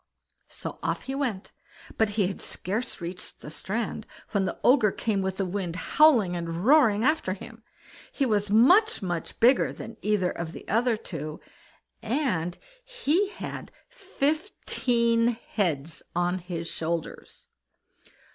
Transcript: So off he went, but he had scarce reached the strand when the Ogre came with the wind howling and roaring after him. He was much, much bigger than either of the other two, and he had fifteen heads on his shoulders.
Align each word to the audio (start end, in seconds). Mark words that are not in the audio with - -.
So 0.47 0.79
off 0.81 1.03
he 1.03 1.13
went, 1.13 1.51
but 1.95 2.09
he 2.17 2.25
had 2.25 2.41
scarce 2.41 3.01
reached 3.01 3.41
the 3.41 3.51
strand 3.51 4.07
when 4.31 4.45
the 4.45 4.57
Ogre 4.63 4.91
came 4.91 5.21
with 5.21 5.37
the 5.37 5.45
wind 5.45 5.75
howling 5.75 6.35
and 6.35 6.65
roaring 6.65 7.03
after 7.03 7.33
him. 7.33 7.61
He 8.11 8.25
was 8.25 8.49
much, 8.49 9.03
much 9.03 9.39
bigger 9.39 9.71
than 9.71 9.97
either 10.01 10.31
of 10.31 10.53
the 10.53 10.67
other 10.67 10.97
two, 10.97 11.39
and 12.01 12.57
he 12.83 13.29
had 13.29 13.71
fifteen 13.89 15.27
heads 15.49 16.01
on 16.15 16.39
his 16.39 16.67
shoulders. 16.67 17.49